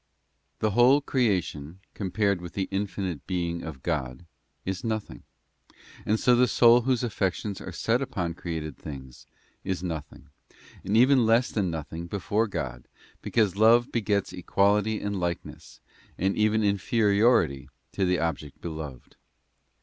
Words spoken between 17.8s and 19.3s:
to the object beloved.